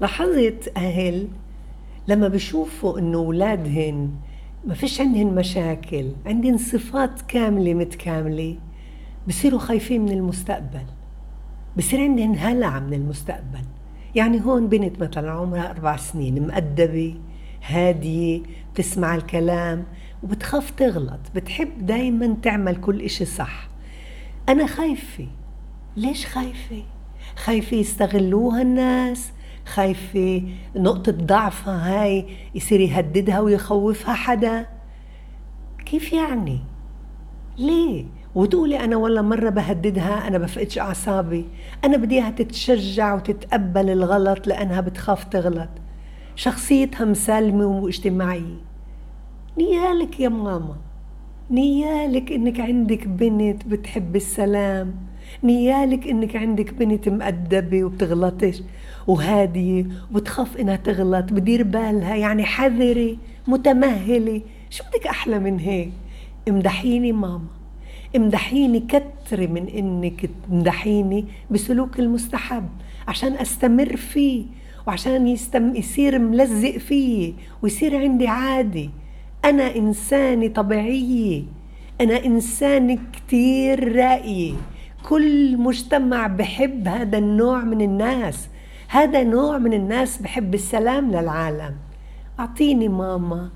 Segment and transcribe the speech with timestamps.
[0.00, 1.28] لاحظت أهل
[2.08, 4.10] لما بشوفوا إنه أولادهن
[4.66, 8.56] ما فيش عندهن مشاكل عندهن صفات كاملة متكاملة
[9.28, 10.84] بصيروا خايفين من المستقبل.
[11.76, 13.64] بصير عندهن هلع من المستقبل.
[14.14, 17.14] يعني هون بنت مثلا عمرها أربع سنين مؤدبة
[17.66, 18.40] هادية
[18.74, 19.84] بتسمع الكلام
[20.22, 23.68] وبتخاف تغلط بتحب دايما تعمل كل إشي صح.
[24.48, 25.26] أنا خايفة.
[25.96, 26.82] ليش خايفة؟
[27.36, 29.32] خايفة يستغلوها الناس
[29.66, 30.42] خايفة
[30.76, 34.66] نقطة ضعفها هاي يصير يهددها ويخوفها حدا؟
[35.86, 36.60] كيف يعني؟
[37.58, 38.04] ليه؟
[38.34, 41.48] وتقولي أنا والله مرة بهددها أنا بفقدش أعصابي.
[41.84, 45.68] أنا بدي إياها تتشجع وتتقبل الغلط لأنها بتخاف تغلط.
[46.36, 48.56] شخصيتها مسالمة واجتماعية.
[49.58, 50.76] نيالك يا ماما.
[51.50, 54.94] نيالك إنك عندك بنت بتحب السلام.
[55.44, 58.62] نيالك إنك عندك بنت مؤدبة وبتغلطش
[59.06, 63.16] وهادية وبتخاف إنها تغلط بدير بالها يعني حذرة
[63.48, 64.40] متمهلة.
[64.70, 65.92] شو بدك أحلى من هيك؟
[66.48, 67.44] امدحيني ماما.
[68.16, 72.68] امدحيني كتري من إنك تمدحيني بسلوك المستحب
[73.08, 74.44] عشان أستمر فيه
[74.86, 78.90] وعشان يستم يصير ملزق فيي ويصير عندي عادي
[79.44, 81.42] أنا إنسانة طبيعية.
[82.00, 84.52] أنا إنسانة كتير راقية
[85.08, 88.48] كل مجتمع بحب هذا النوع من الناس.
[88.88, 91.74] هذا نوع من الناس بحب السلام للعالم.
[92.40, 93.50] أعطيني ماما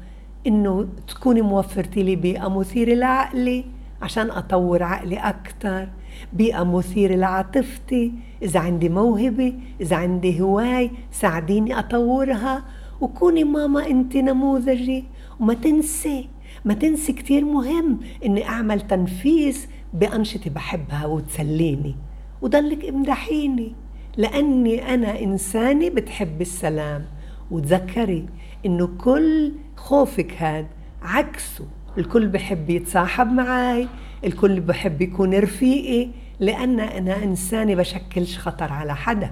[0.46, 3.64] إنه تكوني موفرتي لي بيئة مثيرة لعقلي
[4.02, 5.88] عشان أطور عقلي أكتر
[6.32, 8.12] بيئة مثيرة لعاطفتي.
[8.42, 12.64] إذا عندي موهبة إذا عندي هواي ساعديني أطورها.
[13.00, 15.04] وكوني ماما أنت نموذجي
[15.40, 16.28] وما تنسي
[16.64, 21.96] ما تنسي كتير مهم إني أعمل تنفيذ بأنشطة بحبها وتسليني.
[22.42, 23.74] وضلك امدحيني
[24.16, 27.04] لأني أنا إنسانة بتحب السلام.
[27.50, 28.26] وتذكري
[28.66, 30.66] إنه كل خوفك هاد
[31.02, 31.64] عكسه.
[31.98, 33.88] الكل بحب يتصاحب معي
[34.24, 36.10] الكل بحب يكون رفيقي
[36.40, 39.30] لأن أنا إنسانة بشكلش خطر على حدا.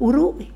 [0.00, 0.46] وروقي.